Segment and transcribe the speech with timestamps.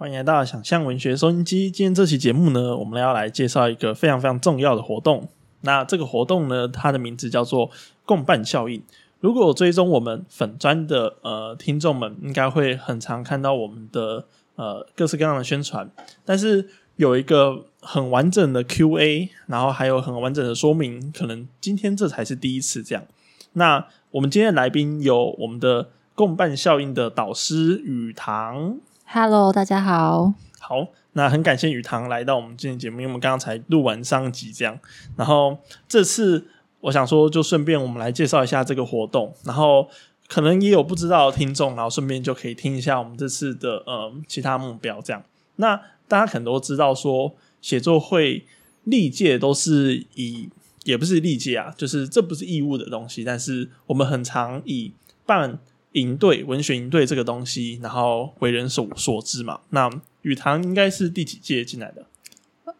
[0.00, 1.70] 欢迎来到想象文学收音机。
[1.70, 5.28] 今天这期节目呢，我们要来介绍一个非常非常重要的活动。
[5.60, 7.70] 那这个活动呢，它的名字叫做
[8.06, 8.82] 共伴效应。
[9.20, 14.24] 如果追踪我们粉砖的呃听众们，应该会很常看到我们的
[14.54, 15.90] 呃各式各样的宣传。
[16.24, 23.04] 但是有一个很完整的 Q&A，然后还有很完整的说明，可能今天这才是第一次这样。
[23.52, 28.78] 那我们今天的来宾有我们的共伴效应的导师雨堂。
[29.12, 30.34] Hello，大家好。
[30.60, 34.78] 好，那很感谢雨堂来到我们今天节目，因为我们刚刚才录完上集这样，
[35.16, 36.46] 然后这次
[36.82, 39.88] 我想说，就顺便我们来介绍一下这个活动，然后
[40.28, 45.20] 可能也有不知道的听众，然后顺便就可以听一下我们这次的呃其他目标这样。
[45.56, 45.74] 那
[46.06, 48.46] 大家可能都知道说，写作会
[48.84, 50.48] 历届都是以
[50.84, 54.92] 也不是历届啊，就是这不是义务的东西，但是我们很常以
[55.26, 55.58] 办
[55.92, 59.60] 营队、文学营队这个东西，然后为人所所知嘛。
[59.70, 59.90] 那
[60.22, 62.06] 雨堂应该是第几届进来的？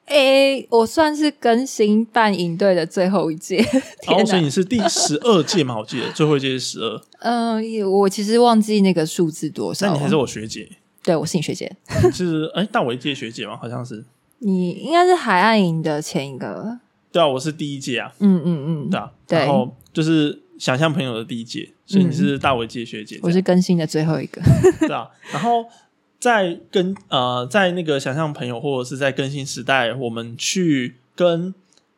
[0.07, 3.59] 诶、我算是更新办营队的最后一届。
[3.59, 3.63] 然
[4.09, 4.25] 后天哪！
[4.25, 5.79] 所以你是第十二届嘛？
[5.79, 9.87] 我记得最后一届是十二， 嗯、我其实忘记那个数字多少。
[9.87, 10.69] 那你还是我学姐，
[11.05, 13.57] 对我是你学姐，你是哎大我一届学姐嘛？
[13.57, 14.05] 好像是。
[14.43, 16.79] 你应该是海岸营的前一个。
[17.13, 24.43] 对啊，我是第一届啊，嗯嗯嗯，对啊，对然后就是想象朋友的第一届，所以你是大我一届学姐我是更新的最后一个。
[24.87, 25.65] 对啊，然后
[26.19, 31.55] 在跟呃，在那个想象朋友或者是在更新时代，我们去跟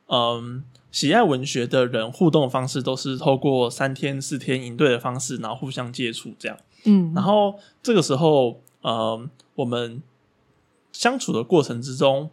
[0.06, 6.56] 嗯、喜爱文学的人互动的方式，都是透过三天四天营队的方式，然后互相接触这样。
[6.84, 10.00] 嗯，然后这个时候，呃，我们
[10.92, 12.30] 相处的过程之中，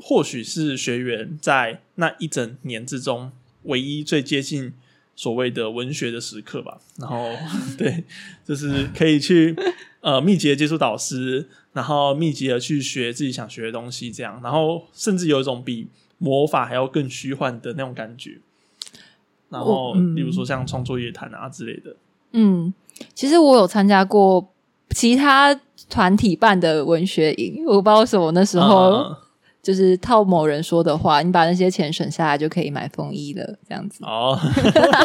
[0.00, 3.32] 或许是学员在那一整年之中
[3.64, 4.72] 唯一最接近
[5.14, 6.78] 所谓的文学的时刻吧。
[6.96, 7.30] 然后，
[7.76, 8.04] 对，
[8.44, 9.54] 就是可以去
[10.00, 18.38] 呃密集的接触导师，然后密集的去学自己想学的东西，这样，然后甚至有一种比魔法还要更虚幻的那种感觉。
[19.48, 21.96] 然后，例如说像创作乐坛啊之类的，
[22.32, 22.72] 嗯，
[23.14, 24.52] 其实我有参加过
[24.90, 25.54] 其他
[25.88, 28.90] 团体办的文学营，我不知道为什么那时候。
[28.90, 29.16] 嗯
[29.62, 34.02] 就是套某人说的话，你把那些钱省下来就可以买风衣了，这样子。
[34.04, 34.38] 哦，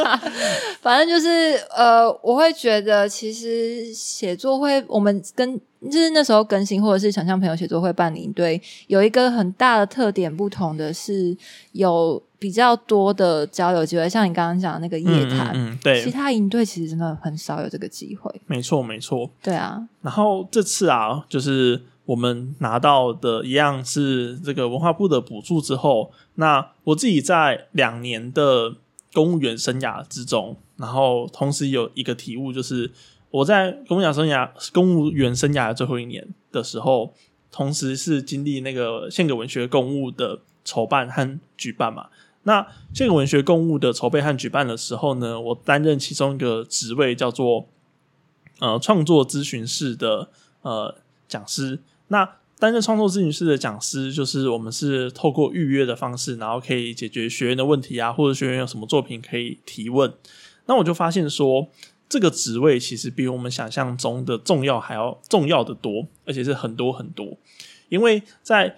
[0.82, 11.36] 反正就是呃，我会觉得其实写作会，我们跟就是那时候更新或者是想象朋友写作会办领队，有一个很大的特点不同的是，
[11.74, 15.52] 有比较多的交流机会，像你刚刚讲的那个夜谈。
[15.54, 19.30] 嗯嗯嗯对其，他营队其实真的很少有这个机会，没错没错。
[19.44, 28.76] 对啊，然后这次啊，就是我们拿到的一样是这个文化部的补助之后，那我自己在两年的
[29.12, 32.92] 公务员生涯之中，然后同时有一个体悟，就是
[33.32, 37.12] 我在公务员生涯公务员生涯的最后一年的时候，
[37.52, 42.10] 同时是经历那个献给文学公务的筹办和举办嘛。
[42.44, 42.62] 那
[42.94, 47.66] 献给文学公务的筹备和举办的时候呢，我担任其中一个职位，叫做
[48.60, 50.30] 呃创作咨询室的
[50.62, 50.94] 呃
[51.28, 51.80] 讲师。
[52.08, 60.14] 那担任创作咨询师的讲师，就是我们是透过预约的方式，然后可以解决学员的问题啊，或者学员有什么作品可以提问。
[60.68, 61.68] 那我就发现说，
[62.08, 67.38] 这个职位其实比我们想象中的重要还要重要的多，而且是很多很多。
[67.90, 68.78] 因为在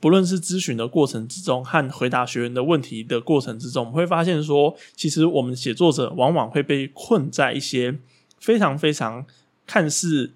[0.00, 7.98] 不论是咨询的过程之中，和回答学员的问题的过程之中，我们会发现说，其实我们写作者往往会被困在一些
[8.40, 9.24] 非常非常
[9.66, 10.32] 看似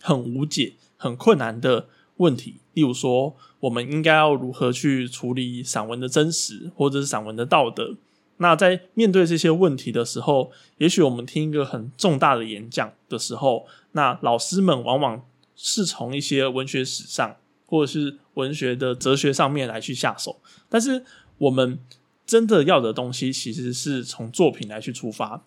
[0.00, 7.96] 很无解、很困难的问题，例如说，我们应该要如何去处理散文的真实，或者是散文的道德。
[8.38, 15.24] 那在面对这些问题的时候，也许我们听一个很重大的演讲的时候，那老师们往往
[15.54, 21.02] 是从一些文学史上或者是文学的哲学上面来去下手，但是
[21.38, 21.78] 我们
[22.26, 25.42] 真的要的东西，其实是从作品来去出发，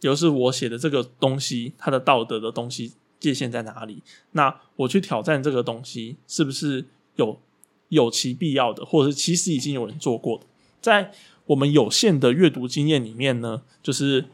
[0.00, 2.92] 也就是我写的这个东西，它的道德的东西
[3.24, 4.02] 界限在哪里？
[4.32, 6.84] 那我去挑战这个东西，是不是
[7.16, 7.40] 有
[7.88, 10.44] 有其必要的，或者是其实已经有人做过的？
[10.80, 11.12] 在
[11.46, 14.26] 我们有限的阅读经验里面呢，就是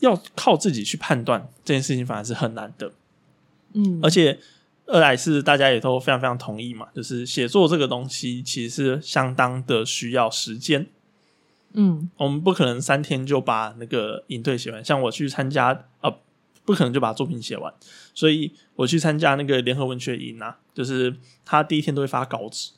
[0.00, 2.92] 要靠自己去判断这件事情，反而是很难的。
[3.74, 4.38] 嗯，而且
[4.86, 10.86] 二来是大家也都非常非常同意嘛，就是写作这个东西其实是相当的需要时间，
[11.72, 14.84] 嗯我们不可能三天就把那个营队写完。
[14.84, 16.14] 像我去参加，呃，
[16.64, 17.72] 不可能就把作品写完，
[18.14, 21.14] 所以我去参加那个联合文学营啊，就是
[21.44, 22.70] 他第一天都会发稿纸，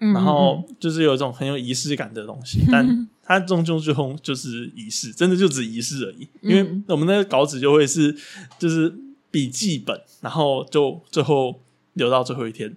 [0.00, 6.26] 嗯，然后就是有一种很有仪式感的东西， 但他终究最后就是仪式，真的就只仪式而已。
[6.40, 8.16] 因为嗯我们那个稿纸就会是
[8.58, 8.94] 就是
[9.30, 11.60] 笔记本，然后就最后
[11.92, 12.74] 留到最后一天。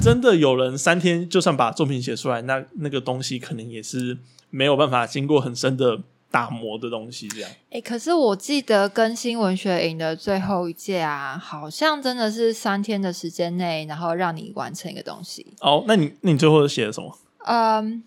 [0.00, 4.18] 真的有人三天就算把作品写出来，那那个东西可能也是
[4.50, 6.00] 没有办法经过很深的
[6.30, 7.28] 打磨的东西。
[7.28, 15.46] 这样，哎，可是我记得更新文学营的最后一届啊，好像真的是三天的时间内，然后让你完成一个东西。
[15.60, 17.18] 哦，那你那你最后写了什么？
[17.46, 18.02] 嗯，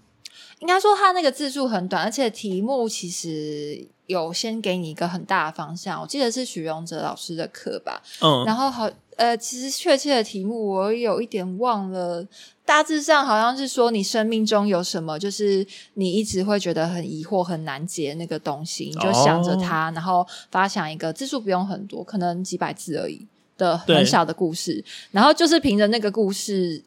[0.60, 6.00] 应该说他那个字数很短，而且题目其实有先给你一个很大的方向。
[6.00, 12.26] 我记得是许荣哲老师的课吧，嗯，然后好，呃，其实确切的题目我有一点忘了，
[12.66, 15.66] 大致上好像是说你生命中有什么，就是
[15.96, 23.26] 你一直会觉得很疑惑、很难解那个东西，你就想着它，然后发想一个字数不用很多，可能几百字而已
[23.58, 26.84] 的很小的故事，然后就是凭着那个故事。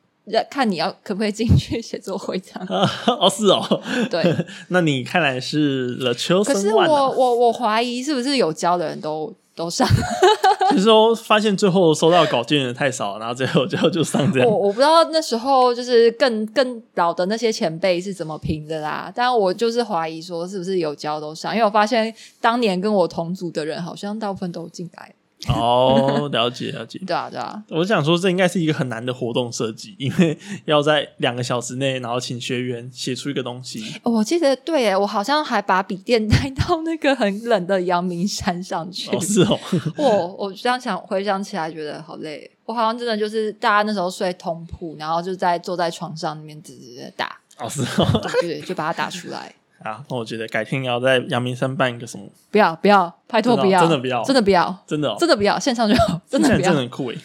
[0.51, 2.67] 看你要可不可以进去写作会这样
[3.07, 3.81] 哦是哦，
[4.11, 4.25] 对，
[4.71, 6.45] 那你看来是 The Chosen One。
[6.45, 9.89] 可是我我我怀疑是不是有教的人都都上，
[10.71, 14.49] 就是说发现最后收到稿件的太少，然后最后最后就上这样。
[14.49, 25.15] 我我不知道那时候就是更更老的那些前辈是怎么评的啦，但我就是怀疑说是不是有教都上，因为我发现当年跟我同组的人好像大部分都进来。
[25.49, 26.99] 哦，了解了解。
[27.07, 27.63] 对啊，对啊。
[27.69, 33.85] 我想说，这应该是一个很难的活动设计，因为要在两个小时内，然后请学员写出一个东西。
[34.03, 39.15] 我记得，对耶，我好像还把笔电带到那个很冷的阳明山上去。
[39.15, 39.59] 哦，是哦。
[39.97, 42.51] 我我这样想，回想起来觉得好累。
[42.65, 47.39] 我好像真的就是大家那时候睡通铺，然后就在坐在床上那边直直的打。
[47.59, 48.21] 哦，是哦。
[48.41, 49.55] 对，就把它打出来。
[49.83, 52.25] 啊，那我觉得改天要在阳明山办一个什么？
[52.51, 57.19] 不要不要，拜托不要，真的不要，真的不要，真的真的不要，线上就好， 真的不要，真的很酷诶！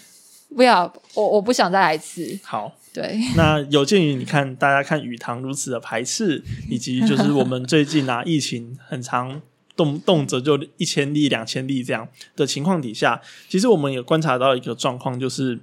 [0.55, 2.39] 不要，我我不想再来一次。
[2.43, 9.41] 好，对， 那有鉴于你看大家看语堂如此的排斥，以及就是我们最近啊 疫情很长，
[9.75, 15.59] 动动辄就一千例、两千例这样的情况底下，其实我们也观察到一个状况，就是。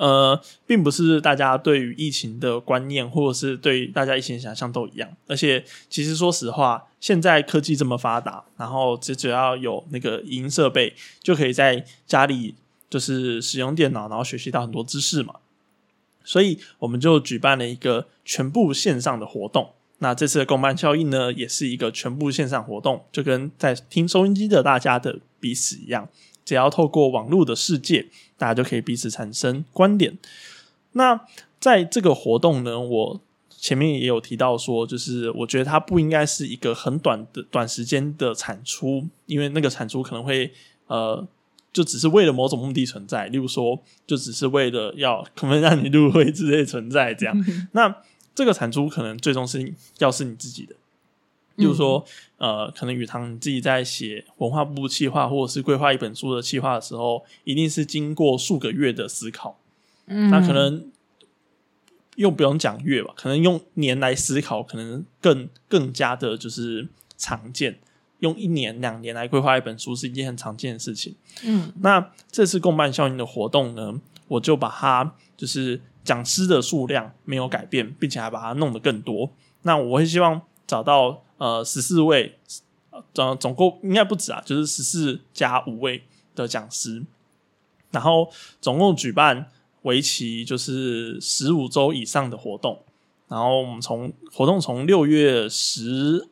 [0.00, 5.06] 呃，并不是大家对于疫情的观念，或者是对大家疫情想象都一样。
[5.26, 12.54] 而且，其实说实话，现在科技这么发达，然后只只要有那个影音设备，就可以在家里
[12.88, 15.34] 就是使用电脑，然后学习到很多知识嘛。
[16.24, 19.68] 所以，我们就举办了一个全部线上的活动。
[19.98, 26.08] 那这次的共办效应呢，也是一个全部线上活动，就跟在听收音机的大家的彼此一样。
[26.42, 28.08] 只要透过网络的世界，
[28.40, 30.16] 大家就可以彼此产生观点。
[30.92, 31.20] 那
[31.60, 33.20] 在这个活动呢，我
[33.50, 40.50] 前面也有提到说，就是我觉得它不应该是一个很短的短时间的产出，因为那个产出可能会
[40.86, 41.28] 呃，
[41.70, 47.36] 就只是为了某种目的存在，例如说，就只是为了要可能让你入会之类存在这样。
[47.72, 47.94] 那
[48.34, 50.74] 这个产出可能最终是要是你自己的。
[51.60, 52.02] 例如说，
[52.38, 59.58] 呃，可能宇堂你自己在写文化部企划或者是规划一本书的企划的时候，一定是经过数个月的思考。
[60.06, 60.90] 嗯，那可能
[62.16, 67.78] 又不用讲月吧，可能用年来思考，可能更更加的就是常见。
[68.20, 71.14] 用一年两年来规划一本书是一件很常见的事情。
[71.44, 79.30] 嗯，那这次共办效应的活动呢，我就把它就是讲师的数量没有改变，并且还把它弄得更多。
[79.62, 81.22] 那我会希望找到。
[81.40, 82.36] 呃，十四位，
[83.14, 86.04] 总总共应该不止啊，就是十四加五位
[86.34, 87.02] 的讲师，
[87.90, 89.50] 然后总共举办
[89.82, 92.82] 为期就是十五周以上的活动，
[93.26, 96.28] 然后我们从活动从六月十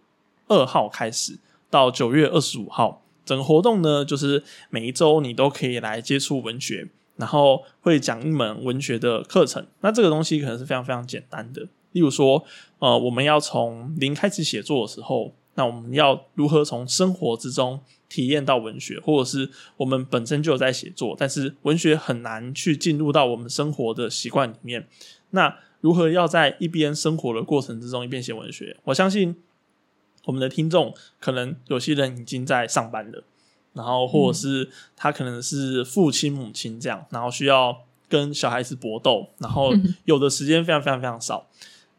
[0.48, 1.38] 二号开始
[1.70, 11.66] 到九月二十五号，整个活动呢就是每一周你都可以来接触文学，然后会讲一门文学的课程，那这个东西可能是非常非常简单的。
[11.92, 12.44] 例如说，
[12.78, 24.86] 呃，我们要从零开始写作的时候，那我们要如何从生活之中体验到文学，或者是我们本身就有在写作，但是文学很难去进入到我们生活的习惯里面。
[25.30, 28.76] 那如何要在一边生活的过程之中一边写文学？
[28.84, 29.36] 我相信
[30.24, 33.24] 我们的听众可能有些人已经在上班了，
[33.72, 39.72] 然后或者是他可能是父亲母亲这样，然后需要跟小孩子搏斗，然后
[40.04, 41.46] 有的时间非常非常非常少。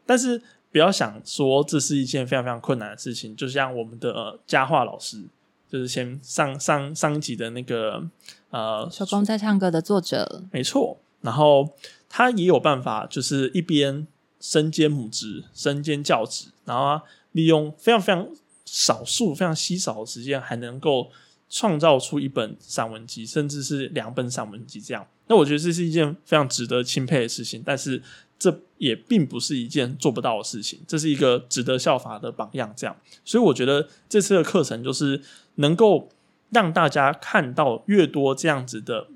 [0.06, 0.40] 但是
[0.72, 5.22] 不要想说这是一件非常非常困难的事情，就像我们的佳话老师，
[5.68, 8.04] 就是先上上上一集的那个
[8.50, 10.98] 呃，手工在唱歌的作者，没错。
[11.22, 11.68] 然后
[12.08, 14.06] 他也有办法，就是一边
[14.40, 18.28] 身兼母职、身兼教职，然后利用非常非常
[18.64, 21.10] 少数、非常稀少的时间，还能够
[21.48, 25.06] 创造出一本散文集，甚至是两本散文集这样。
[25.26, 28.02] 那我觉得这是一件非常值得钦佩的事情，但是。
[28.40, 32.72] 这也并不是一件做不到的事情，这是一个值得效法的榜样。
[32.74, 35.20] 这样，所以我觉得这次的课程就是
[35.56, 36.08] 能够
[36.48, 39.08] 让大家看到越多这样子的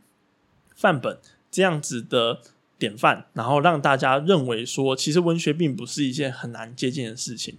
[0.76, 1.18] 范本，
[1.50, 2.40] 这样子的
[2.78, 7.56] 典范，然后让大家认为说，其实文学并不是一件很难接近的事情。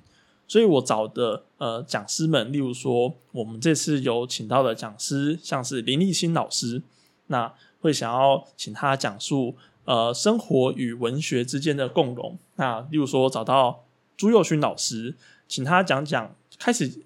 [0.48, 6.84] 所以我找的呃讲师们，例如说我们这次有请到的讲师，像是林立新老师，
[7.28, 9.56] 那会想要请他讲述
[9.86, 12.38] 呃生活与文学之间的共融。
[12.58, 13.86] 那例如说找到
[14.18, 15.16] 朱佑勋老师，
[15.48, 17.02] 请他讲讲开始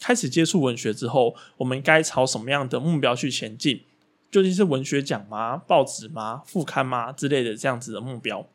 [0.00, 3.82] 开始接触文学之后，我们该朝什么样的目标去前进？
[4.30, 5.56] 究竟是文学奖吗？
[5.56, 6.42] 报纸吗？
[6.46, 7.12] 副刊吗？
[7.12, 8.46] 之类的这样子的目标。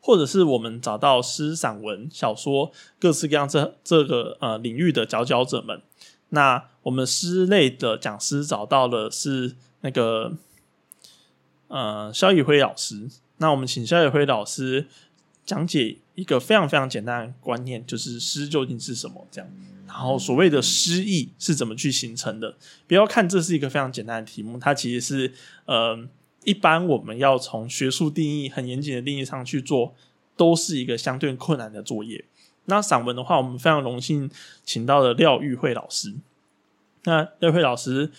[0.00, 2.70] 或者是我们找到诗、散文、小说
[3.00, 5.82] 各式各样这这个呃领域的佼佼者们，
[6.28, 10.32] 那我们诗类的讲师找到了是那个
[11.68, 13.08] 呃肖宇辉老师，
[13.38, 14.86] 那我们请肖宇辉老师
[15.44, 19.26] 讲解一个非常非常简单的观念，就是诗究竟是什么？
[19.30, 19.50] 这样，
[19.86, 22.56] 然后所谓的诗意是怎么去形成的？
[22.86, 25.32] 不要看这是一个非常简单的题目，它其实是
[25.64, 26.08] 呃。
[26.44, 29.92] 一般我们要从学术定义很严谨的定义上去做，
[30.36, 32.24] 都是一个相对困难的作业。
[32.66, 34.30] 那散文的话，我们非常荣幸
[34.64, 36.14] 请到了廖玉慧老师。
[37.02, 38.12] 那廖慧老师，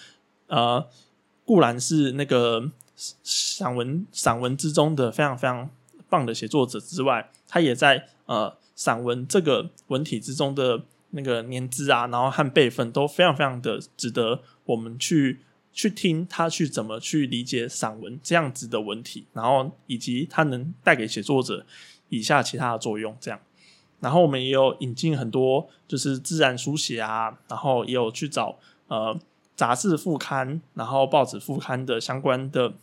[0.47, 0.89] 呃，
[1.45, 2.69] 固然是那个
[3.23, 5.69] 散文散文之中的非常非常
[6.09, 15.39] 棒的写作者之外，他也在呃散文这个文体之中的那个年资啊，然后和辈分都非常非常的值得我们去。
[15.73, 21.63] 去听他去怎么去理解散文这样子的文体，然后以及他能带给写作者
[22.09, 23.39] 以下其他的作用，这样。
[23.99, 29.15] 然后我们也有引进很多就是自然书写啊，然后也有去找呃
[29.55, 32.73] 杂志副刊，然后报纸副刊的相关的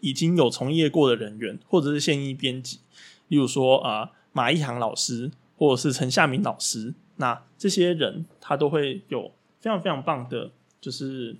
[0.00, 2.80] 已经有从业过的人员，或者是现役编辑，
[3.28, 10.50] 例如说啊马一航老师或者是陈夏明老师，那这些人他都会有非常非常棒的，
[10.80, 11.36] 就是。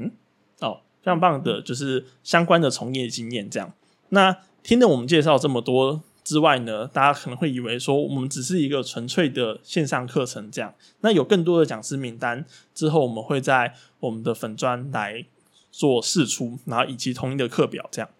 [0.00, 0.12] 嗯，
[0.60, 3.50] 哦，非常棒的，就是相关的从业经验。
[3.50, 3.72] 这样，
[4.10, 10.48] 那听了我们介绍这么多之外呢，大家可能会以为说我们只是一个纯粹的线上课程。
[10.52, 15.26] 这样，那有更多的讲师名单之后，我们会在我们的粉专来
[15.78, 17.88] 做试出，然后以及统一的课表。
[17.92, 18.10] 这样，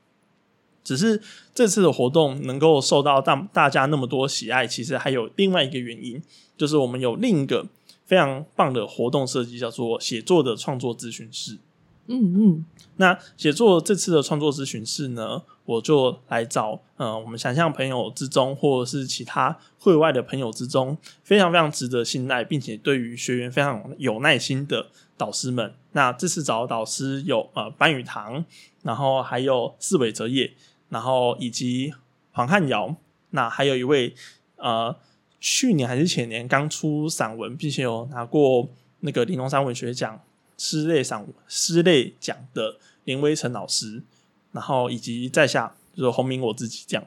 [0.85, 1.21] 只是
[1.53, 6.23] 这次的活动能够受到大大家那么多喜爱，其实还有另外一个原因，
[6.57, 7.67] 就是我们有另一个
[8.07, 11.59] 非常棒的活动设计，叫做写作的创作咨询室。
[12.07, 12.65] 嗯嗯，
[12.97, 24.87] 那写作这次的创作咨询室呢，我就来找呃，我们想象朋友之中，或者是其他会外的朋友之中，非常非常值得信赖，并且对于学员非常有耐心的
[25.19, 25.75] 导师们。
[25.93, 28.45] 那这次找的导师有呃班宇堂，
[28.83, 30.53] 然后还有四尾哲也，
[30.89, 31.93] 然后以及
[32.33, 32.97] 黄汉尧，
[33.31, 34.15] 那还有一位
[34.57, 34.97] 呃
[35.39, 38.71] 去年还是前年刚出散文，并且有拿过
[39.01, 40.19] 那个玲珑山文学奖。
[40.61, 44.03] 诗类上诗类奖的林威成老师，
[44.51, 47.07] 然后以及在下就是洪明我自己这样。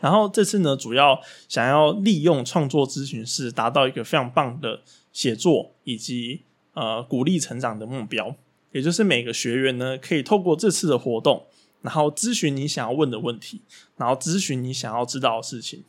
[0.00, 4.80] 然后这次呢，主要想要利用创作咨询室，达到一个非常棒的
[5.12, 6.40] 写作以及
[6.78, 8.36] 呃鼓励成长的目标。
[8.72, 11.46] 也就是每个学员呢，可以透过这次的活动，
[11.82, 13.60] 然后咨询你想要问的问题，
[13.96, 15.82] 然后咨询你想要知道的事情。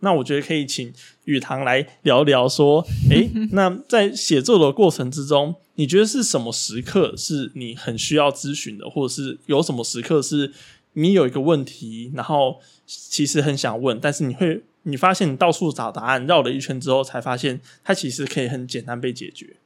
[0.00, 0.92] 那我觉得可以请
[1.24, 5.54] 雨堂来聊聊，说，诶，那在写作的过程之中。
[5.76, 10.52] 你觉得是什么时刻是你很需要咨询的，或者是有什么时刻是
[10.92, 19.56] 你有一个问题，然后其实很想问，但是你会你发现你到处找答案，绕了一圈之后，才发现它其实可以很简单被解决。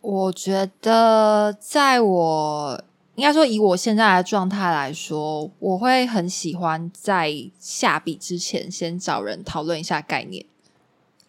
[0.00, 2.82] 我觉得，在我
[3.14, 10.44] 应该说以我现在的状态来说，我会很喜欢在下笔之前先找人讨论一下概念。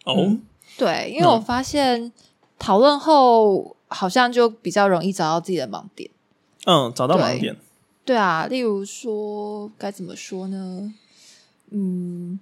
[0.05, 0.37] 哦，
[0.77, 2.11] 对，因为我发现。
[2.61, 6.09] 讨论后，好像就比较容易找到自己的盲点。
[6.65, 7.55] 嗯，找到盲点。
[8.03, 10.93] 对啊，例如说该怎么说呢？
[11.69, 12.37] 嗯，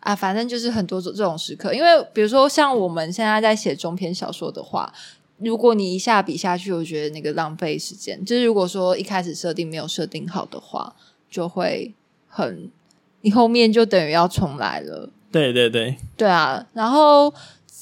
[0.00, 1.72] 啊，反正就是很多种这种时刻。
[1.72, 4.92] 因为比如说，像我们现在在写中篇小说的话，
[5.40, 8.24] 如果你一下比下去，我觉得那个浪费时间。
[8.24, 10.94] 就是如果说一开始设定没有设定好的话，
[11.30, 11.92] 就会
[12.28, 12.70] 很，
[13.22, 15.10] 你后面就等于要重来了。
[15.32, 17.32] 对对对，对啊，然后。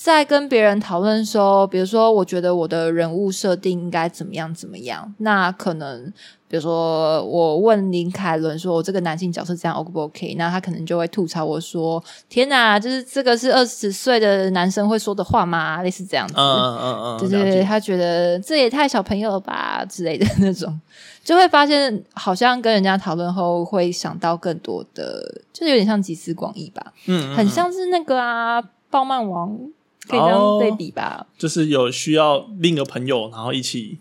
[0.00, 6.04] 在跟别人讨论说，比如说，我觉得我的人物设定应该怎么样怎么样，那可能，
[6.46, 10.36] 比如说，我问林凯伦说，我这个男性角色这样 O 不 OK？
[10.38, 15.82] 那他可能就会吐槽我说，天哪，就是这个是二十岁的男生会说的话吗？
[15.82, 20.80] 类似这样子，嗯嗯嗯，就是他觉得这也太小朋友了吧之类的那种，
[21.24, 29.58] 就会发现好像跟人家讨论后会想到更多的，就是有点像集思广益吧，嗯，很像是那个啊，暴漫王。
[30.08, 33.98] 可以这样对比吧，就是有需要另一个朋友，然后一起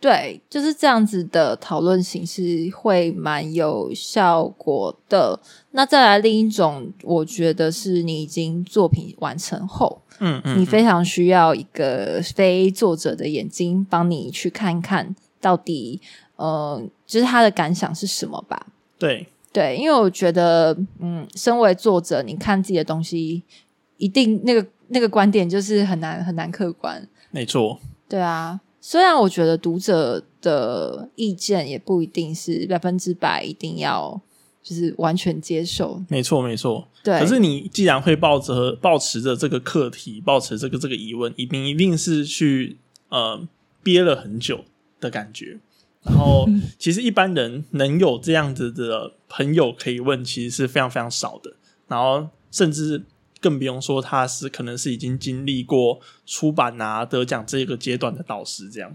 [0.00, 5.38] 对，就是这样子的讨论形式会蛮有效果的。
[5.70, 16.00] 那再来另一种，我觉得是你已经作品完成后，嗯嗯，你非常需要一个非作者的眼睛帮你去看看到底，
[16.34, 18.66] 呃，就是他的感想是什么吧？
[18.98, 23.44] 对对，因为我觉得，嗯，身为作者，你看自己的东西，
[23.98, 27.06] 一定那个那个观点就是很难很难客观。
[27.30, 28.60] 没错，对啊。
[28.80, 34.20] 虽然我觉得读者的意见也不一定是百分之百一定要
[34.60, 36.88] 就是完全接受，没错，没错。
[37.02, 37.18] 对。
[37.20, 42.76] 可是你既然会抱着、抱持着这个课题，抱持这个这个疑问，一定一定是去
[43.08, 43.46] 呃
[43.84, 44.64] 憋了很久
[45.00, 45.58] 的感觉。
[46.02, 51.54] 然后， 其实一般人能有这样子的朋友可以问，其实是非常非常少的。
[51.86, 53.04] 然后，甚至。
[53.42, 58.94] 更不用说他是可能是已经经历过出版啊得奖这个阶段的导师这样。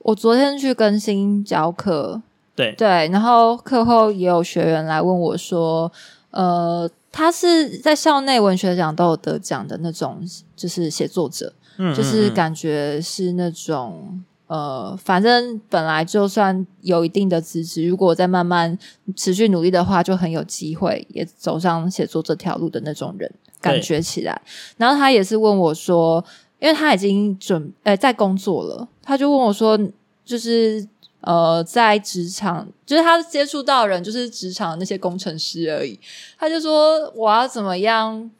[0.00, 2.22] 我昨天去更新教课，
[2.54, 5.90] 对对，然后课后也有学员来问我说，
[6.30, 10.20] 呃，他是在校内文学奖都有得奖的那种，
[10.54, 14.22] 就是写作者，嗯，就是感觉是那种。
[14.48, 18.78] 呃，反正本来就算有一定的资质，如果再慢慢
[19.16, 23.28] 持续努力的话，就很有机会也走上写作这条路的那种人，
[23.60, 24.40] 感觉起来。
[24.76, 26.24] 然后他也是问我说，
[26.60, 29.76] 因为他已经准呃在工作了，他就问我说，
[30.24, 30.86] 就是
[31.22, 35.98] 呃在职场，就是他接触到人就是职场那些工程师而已，
[36.38, 38.30] 他就说我要怎么样，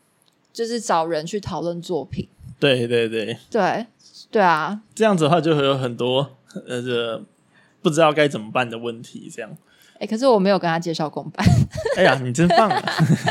[0.53, 2.29] 就是找人去讨论作品。
[2.59, 3.87] 对对对对。
[4.31, 6.37] 对啊，这样子的话就会有很多
[6.69, 7.25] 呃，这
[7.83, 9.31] 不知道该怎么办的问题。
[9.33, 9.51] 这样，
[9.99, 11.47] 哎，可是我没有跟他介绍公办。
[11.97, 12.83] 哎呀，你真棒啊！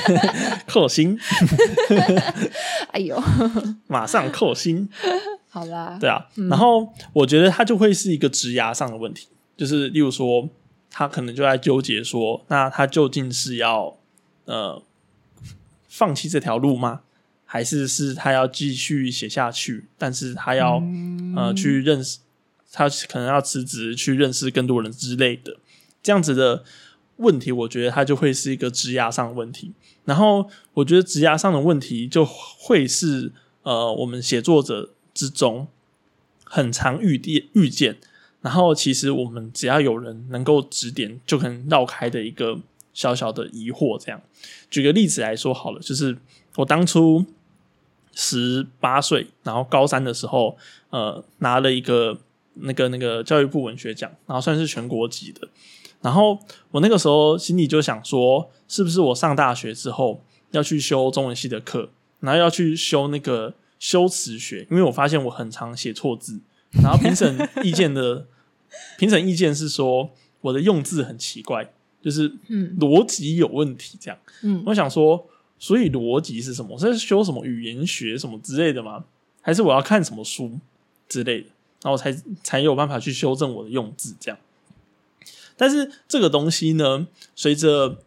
[0.67, 1.19] 扣薪。
[2.91, 3.21] 哎呦，
[3.87, 4.89] 马上扣薪。
[5.49, 6.25] 好啦，对啊。
[6.49, 10.47] 然后我觉得他就会是一个职涯上的问题，就是例如说，
[10.89, 13.97] 他可能就在纠结说，那他究竟是要
[14.45, 14.81] 呃
[15.87, 17.01] 放弃这条路吗？
[17.45, 20.81] 还是是他要继续写下去，但是他要
[21.35, 22.17] 呃去认识，
[22.71, 25.57] 他可能要辞职去认识更多人之类的，
[26.03, 26.63] 这样子的
[27.17, 29.71] 问题，我觉得他就会是一个职涯上的问题。
[30.03, 33.31] 然后我觉得职涯上的问题就会是
[33.63, 35.67] 呃我们写作者之中
[36.43, 37.97] 很常遇见遇见，
[38.41, 42.59] 然后其实我们只要有人能够指点，就可能绕开的一个
[42.93, 43.97] 小小的疑惑。
[43.97, 44.21] 这样
[44.69, 46.15] 举个例子来说好了，就是
[46.55, 47.25] 我当初。
[48.17, 50.57] 十八岁，然后高三的时候，
[50.89, 52.17] 呃，拿了一个
[52.53, 55.45] 那个那个教育部文学奖，然后算是全国级的。
[56.01, 56.39] 然后
[56.71, 61.89] 我那个时候心里就想说，是不是我上大学之后要去修中文系的课，
[62.21, 66.39] 然后要去修那个修辞学，因为我发现我很常写错字。
[66.81, 68.25] 然后评审意见的
[68.97, 71.69] 评审意见是说我的用字很奇怪，
[72.01, 74.17] 就是嗯逻辑有问题这样。
[74.43, 75.27] 嗯，我想说。
[75.65, 76.77] 所以逻辑是什么？
[76.77, 79.03] 是修什么语言学什么之类的吗？
[79.41, 80.59] 还是我要看什么书
[81.09, 81.47] 之类的，
[81.81, 84.15] 然后才才有办法去修正我的用字？
[84.19, 84.37] 这样。
[85.57, 87.97] 但是这个东西呢，随着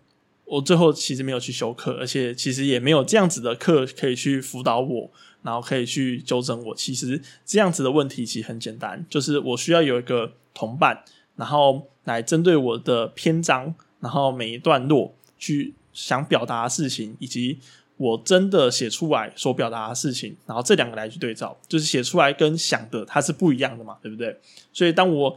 [0.45, 5.11] 我最后其实没有去修课，而且其实也没有这样子的课可以去辅导我，
[5.43, 6.77] 然后可以去纠正我。
[6.77, 11.03] 其实这样子的问题其实很简单，就是我需要有一个同伴，
[11.35, 15.75] 然后来针对我的篇章，然后每一段落去。
[15.99, 17.59] 想表达的事情，以及
[17.97, 24.39] 我真的写出来所表达的事情，然后这两个来去对照，就是写出来跟想的它是不一样的嘛，对不对？
[24.73, 25.37] 所以当我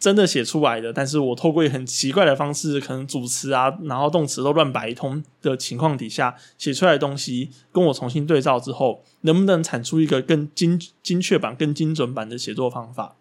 [0.00, 13.14] 真的写出来的，但是我透过很奇怪的方式，可能主词啊，然后动词都乱摆一通的情况底下写出来的东西，跟我重新对照之后，能不能产出一个更精精确版、更精准版的写作方法？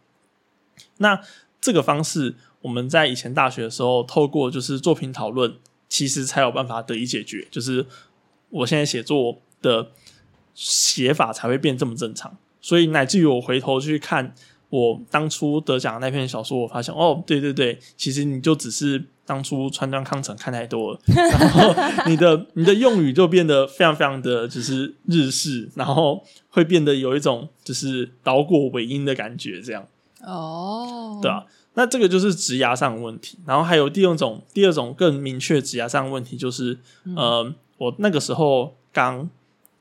[0.97, 1.21] 那
[1.61, 5.55] 这个方式，我们在以前大学的时候，透过就是作品讨论。
[5.89, 7.85] 其实才有办法得以解决，就是
[8.49, 9.89] 我现在写作的
[10.53, 12.37] 写法才会变这么正常。
[12.61, 14.33] 所以乃至于我回头去看
[14.69, 21.73] 我当初得奖的那篇小说，我发现哦，对对对，其实你就只是当初川端康成看太多了， 然后
[22.05, 29.87] 你的你的用语就变得非常非常的就是日式，然后会变得有一种就是倒果尾音的感觉，这样
[30.21, 31.45] 哦，对啊。
[31.75, 36.77] 那这个就是职涯上的问题，然后还有第二种，第二种更明确职涯上的问题就是，
[37.15, 39.29] 呃，我那个时候刚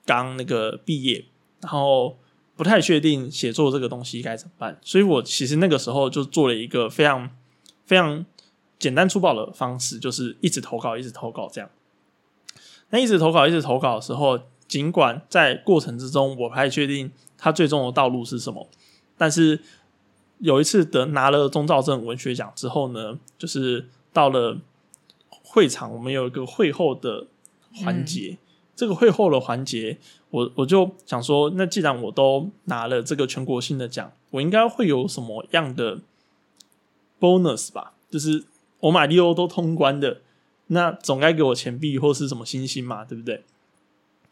[0.07, 1.24] 刚那个毕业，
[1.61, 2.16] 然后
[2.55, 7.31] 不太确定写作这个东西该怎么办，所以我其实那个时候就做了一个非常
[7.85, 8.24] 非常
[8.79, 11.68] 简单粗暴的方式，就是一直投稿，一直投稿这样。
[12.90, 18.68] 那一直投稿，一直投稿的时候，尽管在过程之中我不太确定它最终的道路是什么，
[19.16, 19.61] 但是。
[20.38, 24.59] 有一次得拿了钟兆正文学奖之后呢，就是到了
[25.31, 27.27] 会场，我们有一个会后的
[27.74, 28.38] 环节。
[28.77, 29.98] 这个会后的环节，
[30.31, 35.98] 我我就想说，那既然我都拿了这个全国性的奖，我应该会有什么样的
[37.18, 37.94] bonus 吧？
[38.09, 38.44] 就是
[38.79, 40.20] 我马里欧都通关的，
[40.68, 43.42] 那总该给我钱币或是什么星星嘛，对不对？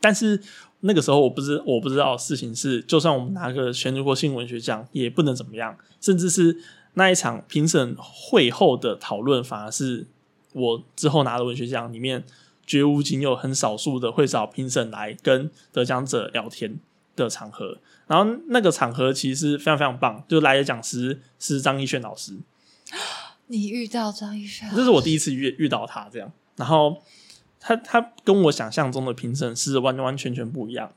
[0.01, 0.41] 但是
[0.81, 6.57] 那个时候我不知我不知道事情是，就算我们拿个全国性文学奖，也不能怎么样，甚至是
[6.95, 10.07] 那一场评审会后的讨论，反而是
[10.53, 12.25] 我之后拿的文学奖里面。
[12.69, 16.81] 绝无仅有，很少数的会找评审来跟得奖者聊天
[17.15, 17.79] 的场合。
[18.09, 22.37] 然后那个场合其实非常非常棒，就来的讲师是张艺轩老师。
[23.47, 26.33] 你遇到张艺轩，这是我第一次遇遇到他这样。
[26.57, 27.01] 然后
[27.61, 30.91] 他他跟我想象中的评审是完完全全不一样。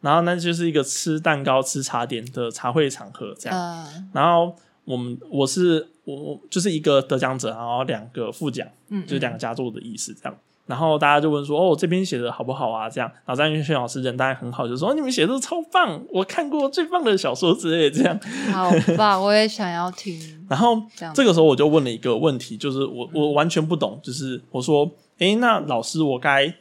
[0.00, 3.86] 然后那就是一个吃蛋糕、吃茶点的茶会场合这样。
[4.12, 10.38] 然后我们我是我就是一个得奖者，然后两个副奖，嗯，就是两个佳作的意思这样。
[10.66, 18.18] 然后大家就问说：“哦，这边写的好不好啊？”这样，然后张云轩老师人当然很好，就说：“你们写的超棒，我看过最棒的小说之类。”这样，
[18.52, 20.20] 好吧，我也想要听。
[20.50, 20.82] 然后
[21.14, 26.54] 这个时候我就问了一个问题，就是我我完全不懂，就是我说：“诶，那老师，我该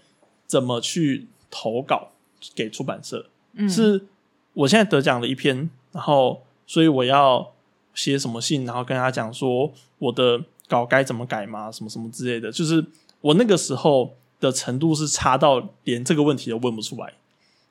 [0.46, 2.10] 怎么去投稿
[2.54, 3.28] 给出版社？
[3.70, 4.06] 是
[4.54, 7.52] 我现在得奖了一篇，然后所以我要
[7.94, 11.72] 写什么信，然后跟他讲说我的稿该怎么改吗？
[11.72, 12.86] 什么什么之类的，就是。”
[13.26, 17.12] 我那个时候的程度是差到连这个问题都问不出来，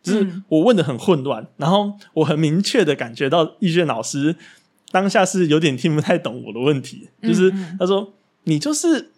[0.03, 4.35] 就是我问的很混乱，然后我很明确的感觉到易卷老师
[4.91, 8.13] 当下是有点听不太懂我的问题，就是他说
[8.45, 9.13] 你就是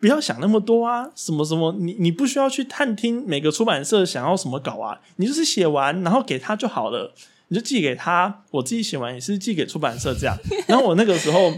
[0.00, 7.12] 不要想那么多啊，什么什么，你你不需要去探听每个出版社想要什么稿啊，你就是写完然后给他就好了，
[7.48, 10.36] 你就寄给他，我自己写完也是寄给出版社这样，
[10.66, 11.52] 然后我那个时候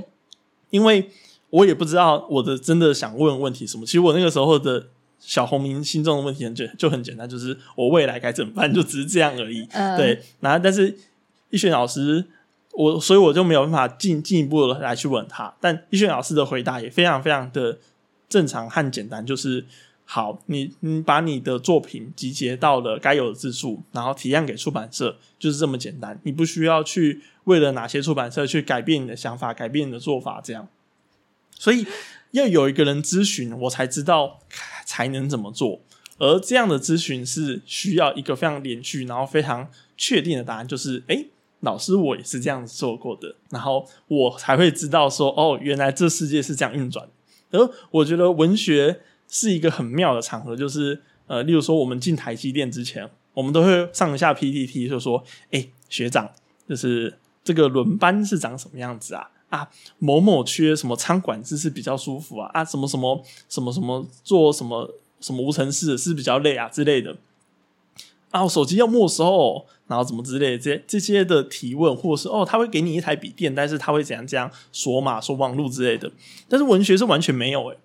[0.71, 1.09] 因为。
[1.53, 3.85] 我也不知道我的真的想问问题什么。
[3.85, 4.87] 其实我那个时候的
[5.21, 9.69] 小红明心中的问题很简就很简单，就是我未来该怎么办，就只是这样而已。
[9.99, 10.97] 对，然后但是
[11.51, 12.25] 易轩老师，
[12.73, 15.55] 我所以我就没有办法进进一步的来去问他。
[15.61, 17.77] 但易轩老师的回答也非常非常的
[18.33, 19.67] 正常和简单，就是
[20.07, 26.19] 好，你你把你的作品集结到了该有的字数，然后提案给出版社，就是这么简单。
[26.23, 30.67] 你不需要去为了哪些出版社去改变你的想法，改变你的做法，这样。
[31.59, 31.87] 所以
[32.31, 34.39] 要有一个人咨询，我才知道
[34.87, 35.81] 才能怎么做。
[36.19, 41.25] 而这样的咨询是需要一个非常连续，然后非常确定的答案，就是哎，
[41.61, 47.09] 老师我也是这样做过的，然后我才会知道说哦，原来这世界是这样运转。
[47.53, 56.29] 然后我觉得文学是一个很妙的场合，就是呃，例如说我们进台积电之前，我们都会上下 PPT，就说哎，学长，
[56.69, 59.31] 就是这个轮班是长什么样子啊？
[59.51, 62.51] 啊，某某缺什么仓管制是比较舒服啊？
[62.55, 67.15] 啊，什么什么什么什么做什么什么无尘室是比较累啊之类的。
[68.33, 76.11] 啊，手机要没收，然后怎么之类这这些的提问，或者是哦，他会给你一台笔电，但是他会怎样怎样锁码锁网络之类的。
[76.49, 77.77] 但是文学是完全没有诶。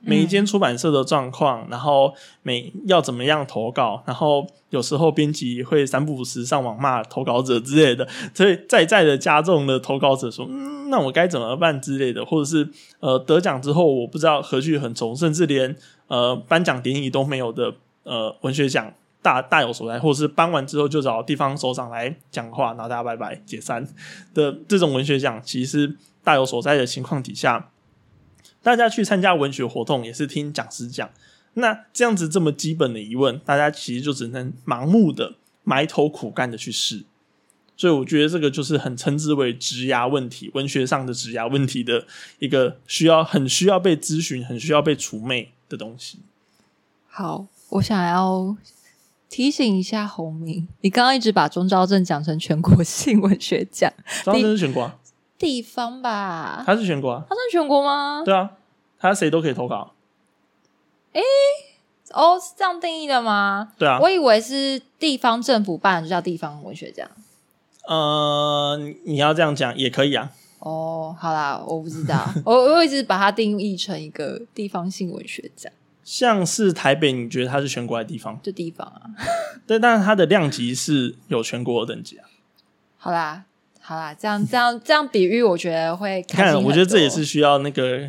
[0.00, 2.14] 每一间出版社的状况，然后
[2.44, 12.68] 每要怎么样投稿，然后有时候编辑会三不五时上网骂投稿者之类的，所以再再的加重了投稿者说，嗯，那我该怎么办之类的，或者是
[13.00, 15.74] 呃得奖之后我不知道何去何从，甚至连
[16.06, 18.94] 呃颁奖典礼都没有的呃文学奖
[19.28, 23.86] 大大有所在，或者是颁完之后就找地方首长来讲话，然后大家拜拜解散
[24.32, 27.70] 的这种文学奖，其实大有所在的情况底下。
[28.62, 31.10] 大家去参加文学活动也是听讲师讲，
[31.54, 37.04] 那这样子这么基本的疑问，大家其实就只能盲目的埋头苦干的去试。
[37.76, 42.06] 所以我觉得这个就是很称之为职涯问题，文学上的职涯问题的
[42.38, 46.20] 一个需要很需要被咨询、很需要被除魅的东西。
[47.06, 48.56] 好，我想要
[49.28, 53.92] 提醒一下洪明，你刚刚一直把中昭正讲成全国性文学奖，
[54.24, 54.90] 中昭正是全国。
[55.38, 58.22] 地方吧，他是全国，他算全国吗？
[58.24, 58.50] 对啊，
[58.98, 59.92] 他谁都可以投稿。
[61.12, 61.20] 哎，
[62.12, 63.72] 哦，是这样定义的吗？
[63.78, 67.08] 对啊，我以为是地方政府办就叫地方文学奖。
[67.86, 70.32] 呃，你要这样讲也可以啊。
[70.58, 75.72] 哦，好啦，我不知道，我我一直把它定义成一个地方性文学奖。
[76.10, 78.40] 像是台北，你觉得它是全国的地方？
[78.42, 79.02] 就地方啊。
[79.66, 82.24] 对，但是它的量级是有全国的等级啊。
[82.96, 83.44] 好啦。
[83.80, 86.54] 好啦，这样这样这样比喻，我觉得会看。
[86.62, 88.06] 我觉得这也是需要那个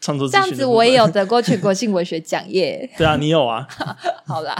[0.00, 0.28] 创作。
[0.28, 2.88] 这样子，我也有得过全国性文学奖耶。
[2.96, 3.66] 对啊，你有啊。
[4.26, 4.54] 好啦，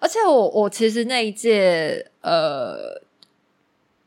[0.00, 3.00] 而且我我其实那一届呃，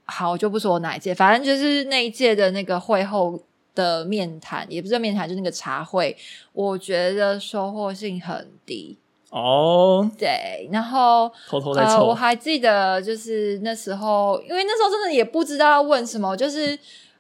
[0.04, 3.42] 好，我就不说我哪一届，反正就是那一届的那个会后
[3.74, 6.16] 的面谈，也不是面谈，就是那个茶会，
[6.54, 8.98] 我觉得收获性很低。
[9.30, 16.78] 哦，对，然后呃，偷偷在呃我还记得就是那时候，因为那时候真的也不知道要问什么，就是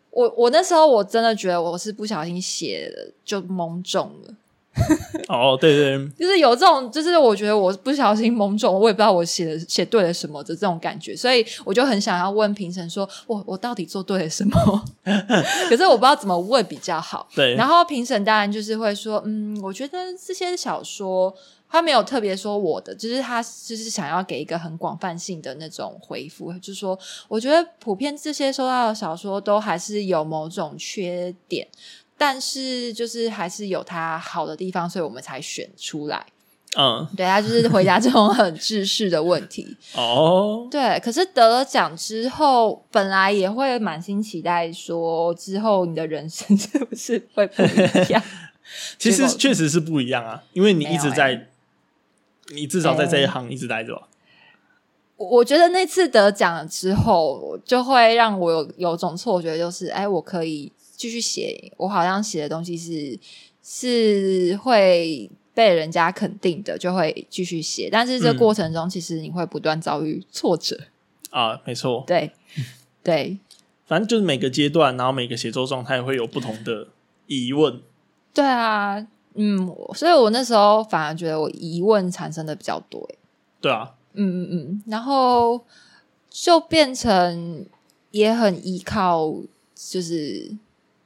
[0.09, 4.35] 我我那时候我真的觉得我是不小心写的就蒙中了。
[5.27, 14.85] 哦，对对，就是有这种，就是我觉得我不小心蒙中，我也不知道我写的写对了什么的这种感觉，所以我就很想要问评审说，我我到底做对了什么？
[15.69, 17.27] 可是我不知道怎么问比较好。
[17.35, 21.33] 对然后评审当然就是会说，嗯，我觉得这些小说
[21.69, 31.67] 他没有特别说我的，就是他就是想要给一个很广泛性的那种回复，就是说，我觉得普遍这些收到的小说都还是有某种缺点。
[32.21, 36.23] 但是就是还是有它好的地方，所以我们才选出来。
[36.77, 39.75] 嗯，对他就是回答这种很制式的问题。
[39.97, 48.21] 哦，对，可是得了奖之后，本来也会满心期待说，之后你的人生 是不是会不一样？
[48.99, 51.47] 其实确实是不一样啊，因为你一直在，
[52.53, 54.07] 你至少在这一行一直待着吧。
[55.17, 63.17] 我我觉得那次得奖之后，就会让我有有种错觉，就是哎，我可以继续写，我好像写的东西是
[63.63, 67.89] 是会被人家肯定的，就会继续写。
[67.91, 70.79] 但是这嗯过程中，其实你会不断遭遇挫折。
[71.31, 72.31] 啊，没错，对
[73.01, 73.39] 对
[73.87, 76.89] 反正就是每个阶段，然后每个写作状态会有不同的
[77.25, 77.81] 疑问。
[78.31, 83.01] 对啊，嗯，所以我那时候反而觉得我疑问产生的比较多。
[83.09, 83.17] 欸
[83.59, 85.65] 对啊，嗯嗯嗯，然后
[86.29, 87.65] 就变成
[88.11, 89.33] 也很依靠，
[89.73, 90.55] 就是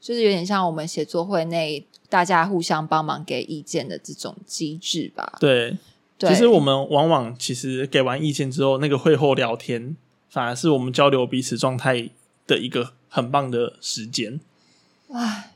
[0.05, 5.33] 就是有点像我们写作会内大家互相帮忙给意见的这种机制吧。
[5.39, 5.75] 对，
[6.19, 9.97] 对，其实我们往往其实给完意见之后，那个会后聊天，
[10.29, 12.11] 反而是我们交流彼此状态
[12.45, 14.39] 的一个很棒的时间。
[15.11, 15.54] 唉，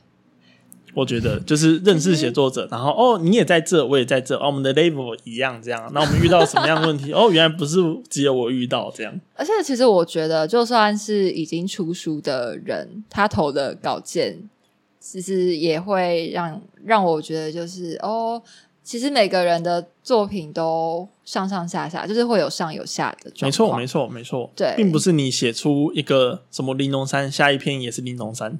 [0.94, 5.90] 我觉得就是认识写作者，然后哦，你也在这，我也在这，哦，我们的 level 一样，这样。
[5.94, 7.12] 那我们遇到什么样的问题？
[7.14, 9.20] 哦，原来不是只有我遇到这样。
[9.34, 14.48] 而且其实我觉得，就算是已经出书的人，他投的稿件，
[14.98, 18.42] 其实也会让让我觉得，就是哦，
[18.82, 24.50] 其实每个人的作品都上上下下，就是会有上有下的状没错，没错，没错。
[24.56, 28.58] 对并不是你写出一个什么玲珑山，下一篇也是玲珑山。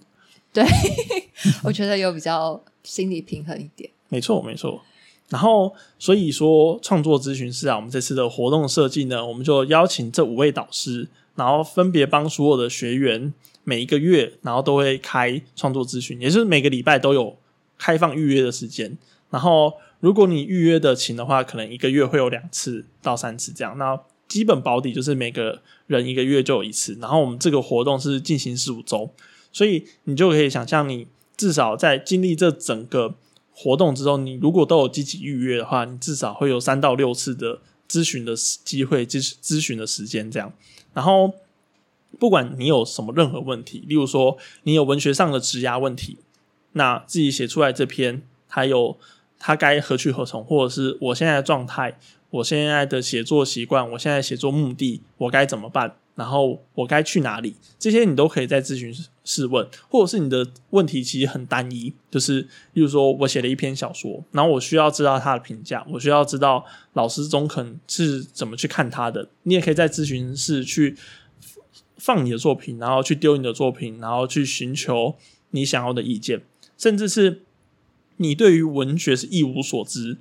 [0.53, 0.65] 对，
[1.65, 3.91] 我觉得有比较心理平衡一点。
[4.09, 4.81] 没错，没错。
[5.29, 13.33] 然后，所以说创作咨询师啊，我们这次的活动设计呢，我们就邀请这五位导师，然后分别帮所有的学员
[13.63, 17.37] 每一个月，然后都会开创作咨询，也就是每个礼拜都有
[17.79, 18.99] 开放预约的时间。
[19.31, 23.79] 然后，如果你预约的勤的话，可能一个月会有两次到三次这样。
[23.79, 26.99] 那基本保底就是每个人一个月就有一次。
[27.01, 29.09] 然后，我们这个活动是进行十五周，
[29.53, 33.15] 所以你就可以想象，你至少在经历这整个
[33.53, 40.53] 活动之后，你如果都有积极预约的话，你至少会有三到六次的咨询的机会，咨咨询的时间这样。
[40.93, 41.33] 然后，
[42.19, 46.19] 不管你有什么任何问题，例如说你有文学上的职涯问题，
[46.73, 48.97] 那自己写出来这篇，还有
[49.39, 51.99] 它该何去何从，或者是我现在的状态，
[52.31, 55.97] 我现在的写作习惯，我现在写作目的，我该怎么办？
[56.15, 57.57] 然后我该去哪里？
[57.79, 58.93] 这些你都可以在咨询
[59.33, 62.41] 室问，或者是你的问题其实很单一，就是
[62.73, 66.65] 例如说我写了一篇小说，然后我需要知道他的评价，我需要知道
[66.95, 69.29] 老师中肯是怎么去看他的。
[69.45, 70.97] 你也可以在咨询室去
[71.97, 75.15] 放你的作品，然后去丢你的作品，然后去寻求
[75.51, 76.43] 你想要的意见，
[76.77, 77.43] 甚至是
[78.17, 80.19] 你对于文学是一无所知，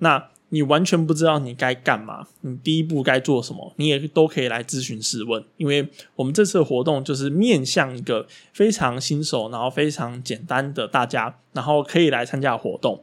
[0.00, 13.02] 那你完全不知道你该干嘛，你第一步该做什么，你也都可以来咨询试问，因为我们这次的活动就是面向一个非常新手，然后非常简单的大家，然后可以来参加活动。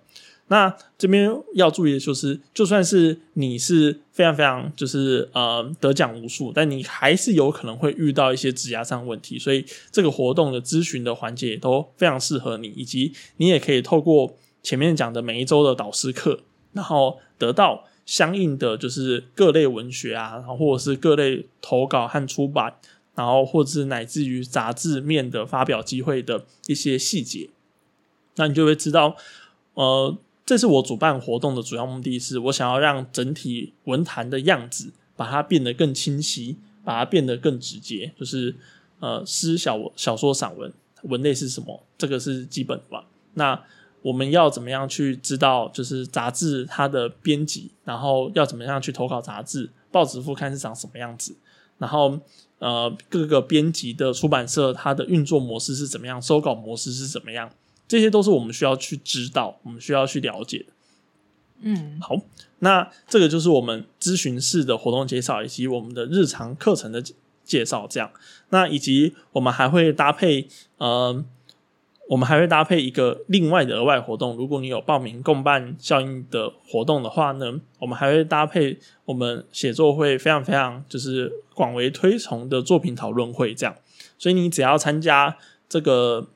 [0.50, 16.40] 那这边要注意的就是，就算是你是非常非常就是呃得奖无数，但你还是有可能会遇到一些职涯上问题，所以这个活动的咨询的环节都非常适合你，以及你也可以透过前面讲的每一周的导师课，
[16.78, 22.74] 然后得到相应的就是各类文学啊，然后或者是各类投稿和出版，
[23.16, 27.50] 然后或者是乃至于杂志面的发表机会的一些细节，
[28.36, 29.18] 那你就会知道，
[29.74, 30.18] 呃。
[30.48, 38.14] 这是我主办活动的主要目的是，我想要让整体文坛的样子把它变得更清晰，把它变得更直接。
[38.18, 38.56] 就是
[39.02, 41.84] 呃，诗、小小说、散文文类是什么？
[41.98, 43.06] 这个是基本的吧。
[43.34, 43.62] 那
[44.08, 45.68] 我们要怎么样去知道？
[45.74, 49.70] 就是杂志它的编辑，然后要怎么样去投稿杂志？
[49.92, 51.36] 报纸副刊是长什么样子？
[51.78, 52.18] 然后
[52.60, 57.52] 呃各个编辑的出版社它的运作模式是怎么样，收稿模式是怎么样，
[57.86, 60.66] 这些都是我们需要去知道，我们需要去了解的。
[61.60, 62.16] 嗯，好，
[62.60, 67.04] 那这个就是我们咨询室的活动介绍，以及我们的日常课程的
[67.44, 67.86] 介绍。
[67.90, 68.10] 这样，
[68.52, 71.26] 那以及我们还会搭配，呃，
[72.08, 74.36] 我们还会搭配一个另外的额外活动。
[74.36, 83.54] 如果你有报名共办效应的活动的话呢，我们还会搭配我们写作会非常非常就是广为推崇的作品讨论会。
[83.54, 83.76] 这样，
[84.18, 86.28] 所以你只要参加这个。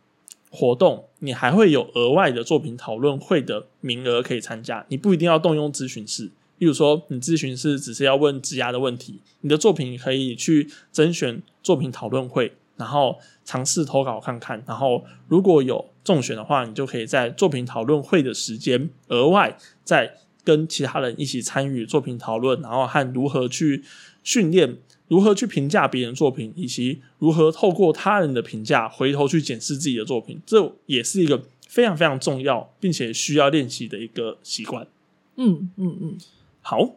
[0.54, 4.86] 活动，你还会有额外的作品讨论会的名额可以参加。
[4.90, 6.26] 你不一定要动用咨询室，
[6.58, 14.62] 例如说，你咨询室只是要问质押的问题，你的作品可以去甄选作品讨论会，然后尝试投稿看看。
[14.66, 23.84] 然后如果有中选的话，你就可以在作品讨论会的时间额外再跟其他人一起参与作品讨论，然后和如何去
[24.24, 24.80] 训练。
[25.08, 34.88] 如何去评价别人作品，以及如何透过他人的评价回头去检视自己的作品，这也是一个非常非常重要，并且需要练习的一个习惯。
[35.36, 36.18] 嗯嗯嗯。
[36.62, 36.92] 好，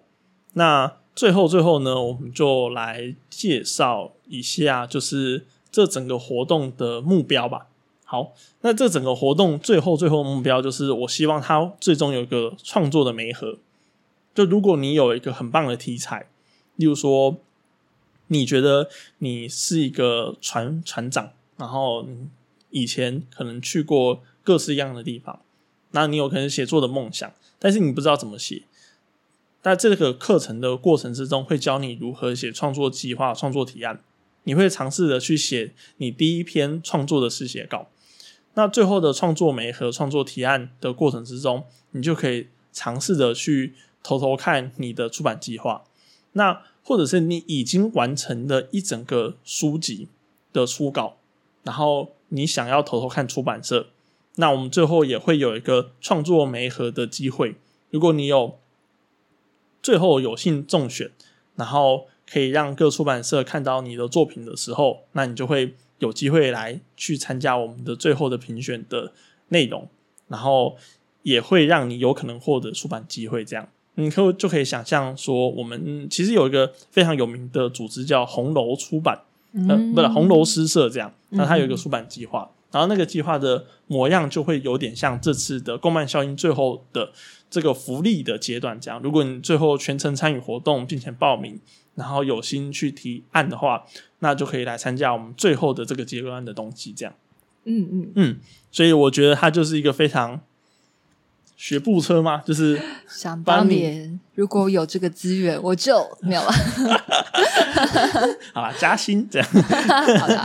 [0.53, 5.45] 那最后最后呢，我们就来介绍一下，就是
[5.75, 7.67] 这整个活动的目标吧。
[8.05, 13.59] 好，那这整个活动最后最后目标就是，我希望它最终有一个创作的媒合。
[14.35, 16.29] 就如果你有一个很棒的题材，
[16.77, 17.37] 例如说。
[18.29, 22.07] 你觉得你是一个船船长，然后
[22.71, 25.41] 以前可能去过各式各样的地方，
[25.91, 28.63] 那你有可能写作的梦想，但是你不知道怎么写。
[29.61, 34.01] 在这个课程的过程之中，会教你如何写创作计划、创作提案。
[34.45, 37.89] 你会尝试的去写你第一篇创作的试写稿。
[38.55, 45.85] 那最后的创作媒和创作提案的过程之中，你就可以尝试的去偷偷看你的出版计划。
[46.33, 50.09] 那或者是你已经完成了一整个书籍
[50.53, 51.17] 的初稿，
[51.63, 53.89] 然后你想要偷偷看出版社，
[54.37, 57.57] 那我们最后也会有一个创作媒合的机会。
[57.91, 58.59] 如果你有
[59.83, 61.11] 最后有幸中选，
[61.57, 69.13] 然后可以让各出版社看到你的作品的时候，那你就会有机会来去参加我们的最后的评选的
[69.51, 69.89] 内容，
[70.27, 70.77] 然后
[71.23, 73.69] 也会让你有可能获得出版机会，这样。
[73.95, 79.21] 你可就可以想象说，我们其实有一个非常有名的组织叫红楼出版，
[79.69, 81.15] 呃，不是红楼诗社这样。
[81.29, 87.13] 那它有一个出版计划，然后那个计划的模样就会有点像这次的公办效应最后的
[87.49, 89.01] 这个福利的阶段这样。
[89.01, 91.61] 如果你最后全程参与活动并且报名，
[91.95, 93.85] 然后有心去提案的话，
[94.21, 97.15] 那就可以来参加我们最后的这个阶段的东西这样。
[97.65, 98.37] 嗯嗯嗯，
[98.71, 100.41] 所以我觉得它就是一个非常。
[101.57, 102.43] 学步车吗？
[102.45, 102.79] 就是
[103.09, 106.51] 想当年如果有这个资源，我就没有了。
[108.53, 109.49] 好了，加薪这样。
[110.19, 110.45] 好的，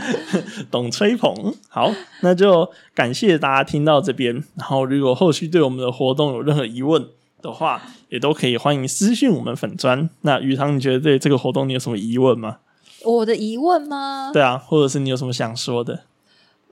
[0.70, 1.52] 懂吹捧。
[1.68, 4.32] 好，那就感谢大家听到这边。
[4.54, 7.08] 然后，如果后续对我们的活动有任何疑问
[7.40, 10.08] 的话，也都可以欢迎私信我们粉砖。
[10.22, 12.58] 那鱼塘，你觉得对这个活动你有什么疑问吗？
[13.04, 14.30] 我的疑问吗？
[14.32, 16.04] 对啊，或者是你有什么想说的？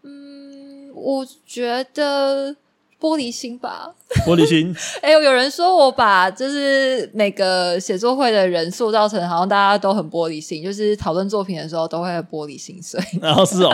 [0.03, 2.57] 嗯，我觉得。
[3.01, 3.95] 玻璃心吧，
[4.27, 4.75] 玻璃心。
[5.01, 13.01] 哎，有人说我把就是每个写作会的人塑造成好像大家都很玻璃心，就是讨论作品的时候都会玻璃心碎。
[13.21, 13.73] 然后是哦，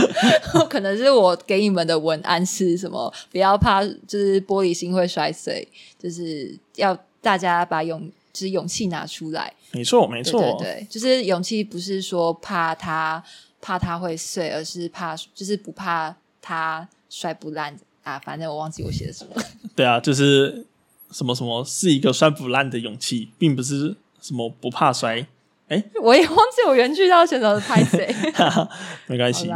[0.70, 3.12] 可能是我给你们的文案是什么？
[3.30, 8.00] 不要怕，就是玻璃心会摔碎，就是要大家把勇，
[8.32, 9.52] 就是勇气拿出来。
[9.72, 13.22] 没错，没错，对，就是勇气不是说怕它
[13.60, 17.76] 怕它会碎，而是怕就是不怕它摔不烂。
[18.04, 19.30] 啊，反正我忘记我写的什么。
[19.74, 20.64] 对啊，就是
[21.10, 25.26] 什么什么是一个摔不烂的勇气，并不是什么不怕摔。
[25.68, 28.14] 哎，我也忘记我原句要选择拍谁，
[29.08, 29.50] 没关系。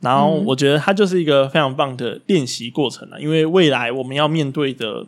[0.00, 5.06] 然后我觉得它就是一个非常棒的练习过程啊，因为未来我们要面对的，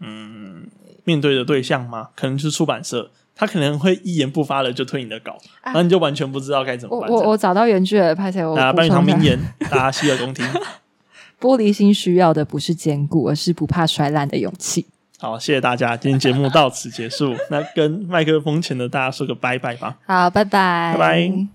[0.00, 0.66] 嗯，
[1.04, 7.08] 面对的对象嘛，可能就是出版社，他可能会一言不发的就推你的稿，然后你就完全不知道该怎么办。
[7.08, 8.44] 我我找到原句了，拍谁？
[8.44, 9.38] 我大家半堂名言，
[9.70, 10.44] 大家洗耳恭听。
[11.40, 14.86] 玻璃心需要的不是坚固，而是不怕摔烂的勇气。
[15.18, 17.34] 好，谢谢大家，今天节目到此结束。
[17.50, 19.96] 那跟麦克风前的大家说个拜拜吧。
[20.06, 21.36] 好，拜拜，拜拜。